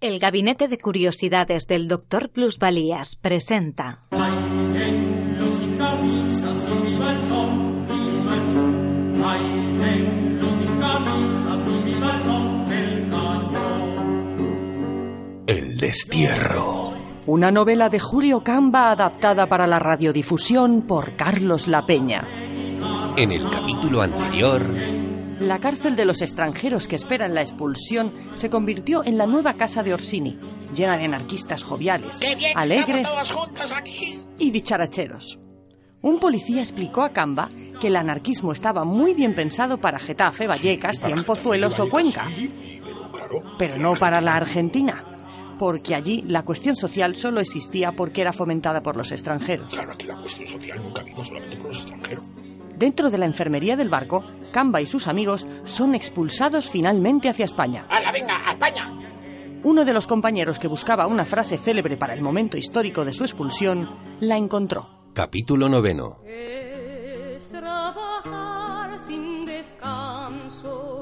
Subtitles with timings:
[0.00, 2.30] El Gabinete de Curiosidades del Dr.
[2.30, 4.06] Plusvalías presenta.
[15.46, 16.94] El destierro.
[17.26, 22.26] Una novela de Julio Camba adaptada para la radiodifusión por Carlos La Peña.
[23.18, 24.62] En el capítulo anterior,
[25.40, 29.82] La cárcel de los extranjeros que esperan la expulsión se convirtió en la nueva casa
[29.82, 30.36] de Orsini,
[30.74, 32.20] llena de anarquistas joviales,
[32.54, 33.08] alegres
[34.38, 35.40] y dicharacheros.
[36.02, 37.48] Un policía explicó a Camba
[37.80, 42.28] que el anarquismo estaba muy bien pensado para Getafe, Vallecas, Cienpozuelos o Cuenca,
[43.58, 45.16] pero no para la Argentina,
[45.58, 49.72] porque allí la cuestión social solo existía porque era fomentada por los extranjeros.
[49.72, 52.24] Claro, aquí la cuestión social nunca vino solamente por los extranjeros.
[52.76, 57.86] Dentro de la enfermería del barco, Camba y sus amigos son expulsados finalmente hacia España.
[57.88, 58.96] ¡Hala, venga, a España!
[59.62, 63.24] Uno de los compañeros que buscaba una frase célebre para el momento histórico de su
[63.24, 63.90] expulsión,
[64.20, 64.88] la encontró.
[65.12, 66.18] capítulo noveno.
[66.24, 70.99] Es trabajar sin descanso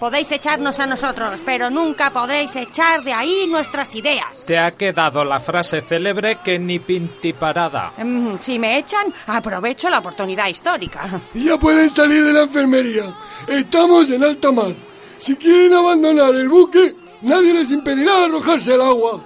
[0.00, 4.44] Podéis echarnos a nosotros, pero nunca podréis echar de ahí nuestras ideas.
[4.46, 7.92] Te ha quedado la frase célebre que ni pintiparada.
[7.98, 11.20] Mm, Si me echan, aprovecho la oportunidad histórica.
[11.34, 13.14] Ya pueden salir de la enfermería.
[13.46, 14.72] Estamos en alta mar.
[15.18, 19.20] Si quieren abandonar el buque, nadie les impedirá arrojarse al agua.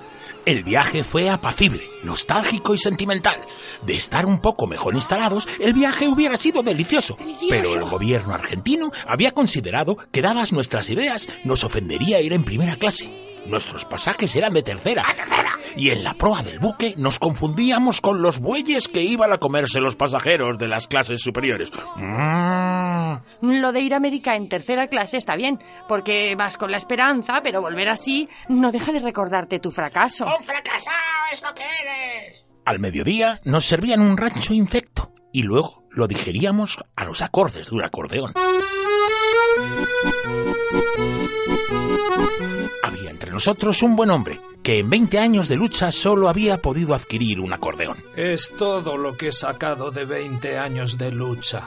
[0.47, 3.41] El viaje fue apacible, nostálgico y sentimental.
[3.87, 7.16] De estar un poco mejor instalados, el viaje hubiera sido delicioso.
[7.49, 12.77] Pero el gobierno argentino había considerado que dadas nuestras ideas nos ofendería ir en primera
[12.77, 13.24] clase.
[13.47, 15.05] Nuestros pasajes eran de tercera.
[15.77, 19.81] Y en la proa del buque nos confundíamos con los bueyes que iban a comerse
[19.81, 21.71] los pasajeros de las clases superiores.
[21.97, 23.15] Mm.
[23.43, 27.41] Lo de ir a América en tercera clase está bien, porque vas con la esperanza,
[27.43, 30.26] pero volver así no deja de recordarte tu fracaso.
[30.26, 30.97] ¡Un fracasado
[31.32, 32.47] es lo que eres!
[32.65, 37.76] Al mediodía nos servían un rancho infecto y luego lo digeríamos a los acordes de
[37.76, 38.32] un acordeón.
[42.83, 46.95] Había entre nosotros un buen hombre que en 20 años de lucha solo había podido
[46.95, 47.99] adquirir un acordeón.
[48.17, 51.65] Es todo lo que he sacado de 20 años de lucha.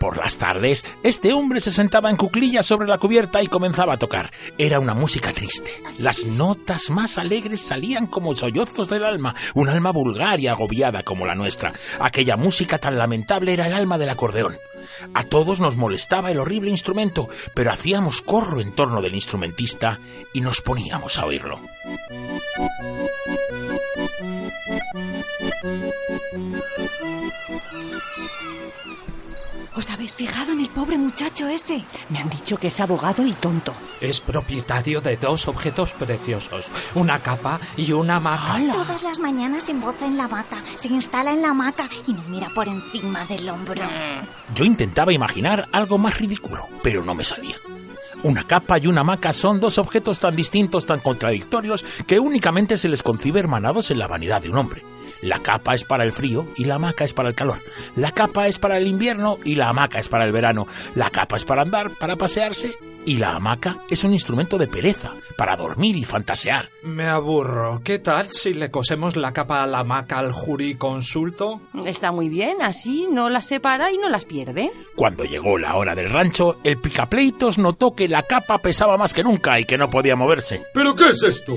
[0.00, 3.98] Por las tardes, este hombre se sentaba en cuclillas sobre la cubierta y comenzaba a
[3.98, 4.32] tocar.
[4.58, 5.70] Era una música triste.
[5.98, 11.26] Las notas más alegres salían como sollozos del alma, un alma vulgar y agobiada como
[11.26, 11.72] la nuestra.
[12.00, 14.56] Aquella música tan lamentable era el alma del acordeón.
[15.14, 17.28] A todos nos molestaba el horrible instrumento,
[17.60, 19.98] pero hacíamos corro en torno del instrumentista
[20.32, 21.60] y nos poníamos a oírlo.
[29.74, 31.82] ¿Os habéis fijado en el pobre muchacho ese?
[32.08, 33.72] Me han dicho que es abogado y tonto.
[34.00, 38.60] Es propietario de dos objetos preciosos, una capa y una hamaca.
[38.72, 42.26] Todas las mañanas se emboza en la hamaca, se instala en la hamaca y nos
[42.28, 43.82] mira por encima del hombro.
[44.54, 47.49] Yo intentaba imaginar algo más ridículo, pero no me salía.
[48.22, 52.90] Una capa y una hamaca son dos objetos tan distintos, tan contradictorios, que únicamente se
[52.90, 54.82] les concibe hermanados en la vanidad de un hombre.
[55.22, 57.58] La capa es para el frío y la hamaca es para el calor.
[57.96, 60.66] La capa es para el invierno y la hamaca es para el verano.
[60.94, 65.12] La capa es para andar, para pasearse y la hamaca es un instrumento de pereza,
[65.36, 66.68] para dormir y fantasear.
[66.82, 67.80] Me aburro.
[67.82, 71.60] ¿Qué tal si le cosemos la capa a la hamaca al jurisconsulto?
[71.86, 74.70] Está muy bien, así no las separa y no las pierde.
[74.94, 79.24] Cuando llegó la hora del rancho, el picapleitos notó que la capa pesaba más que
[79.24, 80.62] nunca y que no podía moverse.
[80.74, 81.54] ¿Pero qué es esto?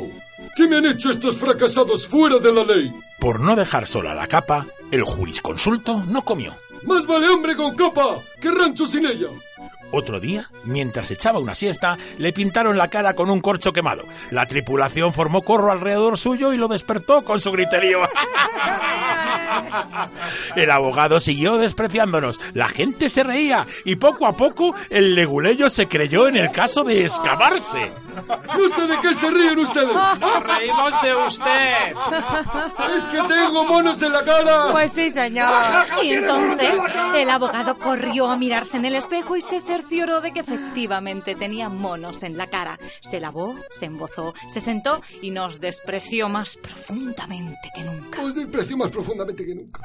[0.56, 2.94] ¿Qué me han hecho estos fracasados fuera de la ley?
[3.20, 6.54] Por no dejar sola la capa, el jurisconsulto no comió.
[6.84, 9.30] Más vale hombre con capa que rancho sin ella.
[9.92, 14.04] Otro día, mientras echaba una siesta, le pintaron la cara con un corcho quemado.
[14.32, 18.00] La tripulación formó corro alrededor suyo y lo despertó con su griterío.
[20.56, 22.40] El abogado siguió despreciándonos.
[22.54, 26.84] La gente se reía y poco a poco el leguleyo se creyó en el caso
[26.84, 27.92] de escaparse.
[28.16, 29.94] No sé de qué se ríen ustedes.
[30.20, 31.96] Nos reímos de usted.
[32.96, 34.72] Es que tengo monos en la cara.
[34.72, 35.52] Pues sí, señor.
[36.04, 36.80] Y entonces
[37.16, 41.70] el abogado corrió a mirarse en el espejo y se cercioró de que efectivamente tenía
[41.70, 42.80] monos en la cara.
[43.02, 48.22] Se lavó, se embozó, se sentó y nos despreció más profundamente que nunca.
[48.22, 49.82] Os desprecio más profundamente que nunca.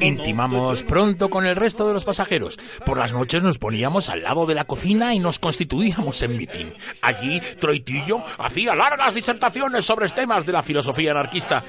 [0.00, 2.58] Intimamos pronto con el resto de los pasajeros.
[2.84, 6.74] Por las noches nos poníamos al lado de la cocina y nos constituíamos en mitin.
[7.02, 11.64] Allí, Troitillo hacía largas disertaciones sobre temas de la filosofía anarquista.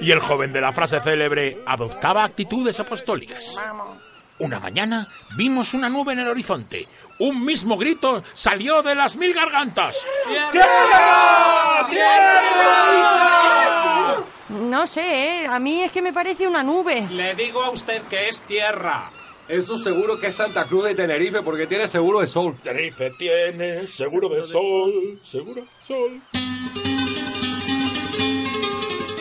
[0.00, 3.56] Y el joven de la frase célebre adoptaba actitudes apostólicas.
[4.38, 6.86] Una mañana vimos una nube en el horizonte.
[7.18, 10.04] Un mismo grito salió de las mil gargantas.
[14.48, 15.46] No sé, ¿eh?
[15.46, 17.06] a mí es que me parece una nube.
[17.10, 19.10] Le digo a usted que es tierra.
[19.48, 22.56] Eso seguro que es Santa Cruz de Tenerife porque tiene seguro de sol.
[22.62, 26.20] Tenerife tiene seguro de sol, seguro de sol.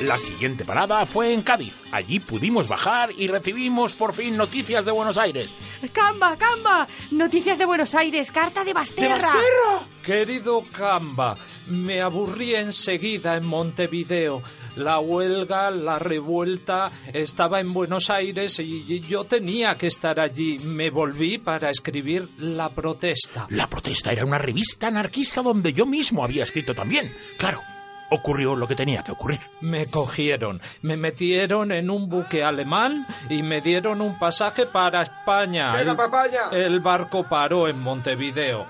[0.02, 1.74] La siguiente parada fue en Cádiz.
[1.92, 5.50] Allí pudimos bajar y recibimos por fin noticias de Buenos Aires.
[5.94, 9.32] Camba, Camba, noticias de Buenos Aires, carta de Basterra.
[10.04, 11.36] Querido Camba,
[11.68, 14.44] me aburrí enseguida en Montevideo.
[14.76, 20.60] La huelga, la revuelta, estaba en Buenos Aires y yo tenía que estar allí.
[20.60, 23.48] Me volví para escribir La Protesta.
[23.50, 27.14] La protesta era una revista anarquista donde yo mismo había escrito también.
[27.38, 27.62] Claro,
[28.12, 29.40] ocurrió lo que tenía que ocurrir.
[29.62, 35.74] Me cogieron, me metieron en un buque alemán y me dieron un pasaje para España.
[35.76, 36.50] ¡Venga, El- papaya!
[36.52, 38.68] El barco paró en Montevideo.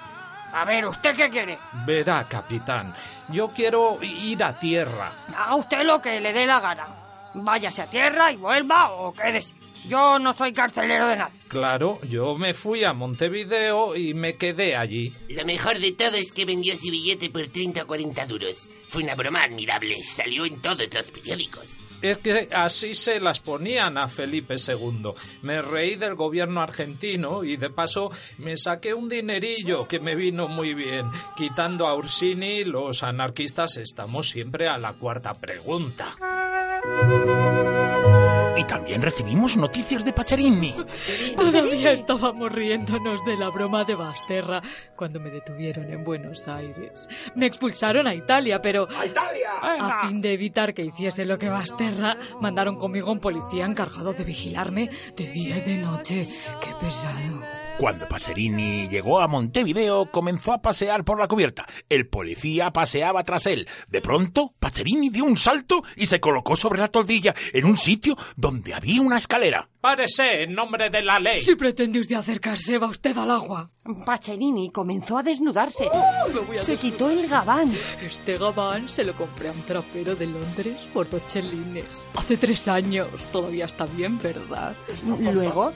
[0.53, 1.57] A ver, ¿usted qué quiere?
[1.86, 2.94] Verá, capitán,
[3.30, 5.12] yo quiero ir a tierra.
[5.36, 6.86] Haga usted lo que le dé la gana.
[7.33, 9.53] Váyase a tierra y vuelva o quédese.
[9.88, 11.39] Yo no soy carcelero de nadie.
[11.47, 15.13] Claro, yo me fui a Montevideo y me quedé allí.
[15.30, 18.68] Lo mejor de todo es que vendió su billete por 30 o 40 duros.
[18.88, 19.95] Fue una broma admirable.
[20.01, 21.65] Salió en todos los periódicos.
[22.01, 25.12] Es que así se las ponían a Felipe II.
[25.42, 30.47] Me reí del gobierno argentino y de paso me saqué un dinerillo que me vino
[30.47, 31.09] muy bien.
[31.36, 36.15] Quitando a Ursini, los anarquistas estamos siempre a la cuarta pregunta.
[38.57, 40.74] Y también recibimos noticias de Pacharini.
[41.36, 44.62] Todavía estábamos riéndonos de la broma de Basterra
[44.96, 47.10] cuando me detuvieron en Buenos Aires.
[47.36, 48.88] Me expulsaron a Italia, pero...
[48.98, 49.50] ¡A Italia!
[49.62, 54.24] A fin de evitar que hiciese lo que Basterra, mandaron conmigo un policía encargado de
[54.24, 56.30] vigilarme de día y de noche.
[56.62, 57.65] ¡Qué pesado!
[57.77, 61.66] Cuando Pacerini llegó a Montevideo, comenzó a pasear por la cubierta.
[61.89, 63.68] El policía paseaba tras él.
[63.89, 68.16] De pronto, Pacerini dio un salto y se colocó sobre la toldilla en un sitio
[68.38, 69.68] donde había una escalera.
[69.81, 71.42] Párese en nombre de la ley.
[71.42, 73.69] Si pretende usted acercarse, va usted al agua.
[74.06, 75.88] Pacerini comenzó a desnudarse.
[75.88, 77.75] A Se quitó el gabán.
[78.01, 82.10] Este gabán se lo compré a un trapero de Londres por dos chelines.
[82.16, 83.10] Hace tres años.
[83.33, 84.75] Todavía está bien, ¿verdad?
[85.33, 85.74] Luego,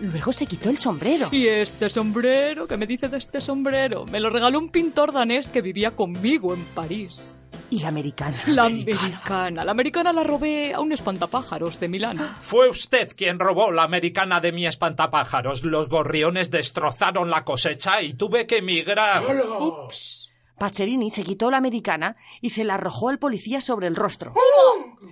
[0.00, 1.28] luego se quitó el sombrero.
[1.32, 4.04] Y este sombrero, ¿qué me dice de este sombrero?
[4.06, 7.36] Me lo regaló un pintor danés que vivía conmigo en París.
[7.70, 8.38] Y la americana.
[8.46, 9.64] La americana.
[9.64, 12.36] La americana la robé a un espantapájaros de Milán.
[12.40, 15.64] Fue usted quien robó la americana de mi espantapájaros.
[15.64, 19.22] Los gorriones destrozaron la cosecha y tuve que emigrar.
[19.60, 20.27] Ups.
[20.58, 24.34] Pacerini se quitó la americana y se la arrojó al policía sobre el rostro.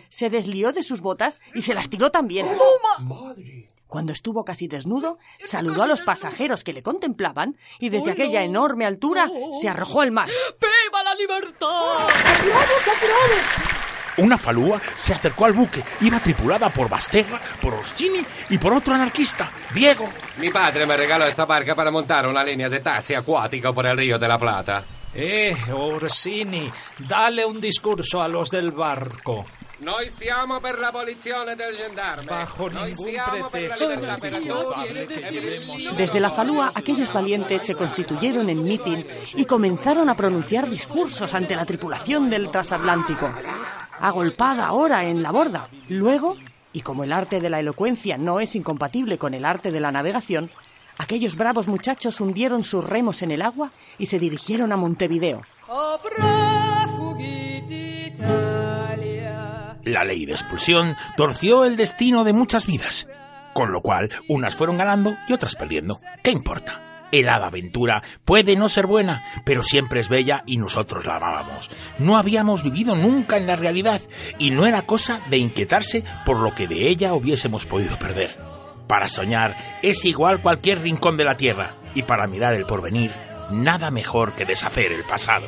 [0.08, 2.46] Se deslió de sus botas y se las tiró también.
[3.86, 8.84] Cuando estuvo casi desnudo, saludó a los pasajeros que le contemplaban y desde aquella enorme
[8.84, 10.28] altura se arrojó al mar.
[10.28, 12.08] ¡Viva la libertad!
[14.18, 15.84] Una falúa se acercó al buque.
[16.00, 20.08] Iba tripulada por Basterra, por Orsini y por otro anarquista, Diego.
[20.38, 23.96] Mi padre me regaló esta barca para montar una línea de taxi acuático por el
[23.96, 24.84] Río de la Plata.
[25.18, 29.46] Eh, Orsini, dale un discurso a los del barco.
[29.78, 32.26] Noi siamo per l'abolizione del gendarme.
[32.26, 35.14] Bajo Noi ningún siamo per la pretexto es per disculpable tutti.
[35.14, 35.96] que llevemos...
[35.96, 41.56] Desde la falúa, aquellos valientes se constituyeron en mitin y comenzaron a pronunciar discursos ante
[41.56, 43.30] la tripulación del transatlántico.
[44.00, 45.68] Agolpada ahora en la borda.
[45.88, 46.36] Luego,
[46.74, 49.92] y como el arte de la elocuencia no es incompatible con el arte de la
[49.92, 50.50] navegación,
[50.98, 55.42] aquellos bravos muchachos hundieron sus remos en el agua y se dirigieron a Montevideo.
[59.84, 63.06] La ley de expulsión torció el destino de muchas vidas,
[63.54, 66.00] con lo cual unas fueron ganando y otras perdiendo.
[66.22, 66.82] ¿Qué importa?
[67.12, 71.70] El hada aventura puede no ser buena, pero siempre es bella y nosotros la amábamos.
[71.98, 74.00] No habíamos vivido nunca en la realidad
[74.38, 78.55] y no era cosa de inquietarse por lo que de ella hubiésemos podido perder.
[78.86, 81.74] Para soñar es igual cualquier rincón de la tierra.
[81.94, 83.10] Y para mirar el porvenir,
[83.50, 85.46] nada mejor que deshacer el pasado.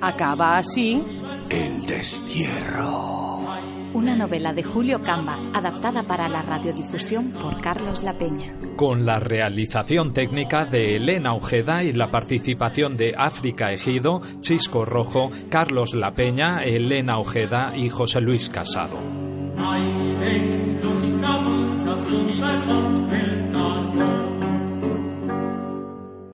[0.00, 1.04] Acaba así
[1.48, 3.21] El destierro.
[3.94, 8.56] Una novela de Julio Camba, adaptada para la radiodifusión por Carlos La Peña.
[8.76, 15.30] Con la realización técnica de Elena Ojeda y la participación de África Ejido, Chisco Rojo,
[15.50, 18.98] Carlos La Peña, Elena Ojeda y José Luis Casado.